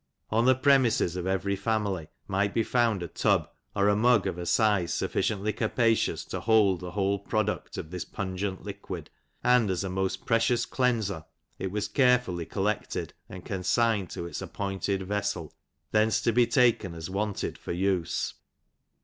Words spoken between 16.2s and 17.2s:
to be taken as